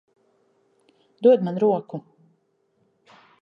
Dod 1.23 1.43
man 1.45 1.57
roku. 1.65 2.01